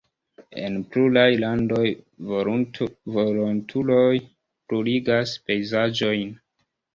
En 0.67 0.77
pluraj 0.93 1.25
landoj 1.43 1.83
volontuloj 3.17 3.99
purigas 4.73 5.35
pejzaĝojn. 5.51 6.27